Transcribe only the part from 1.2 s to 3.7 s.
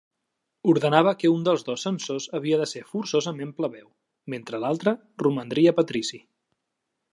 que un dels dos censors havia de ser forçosament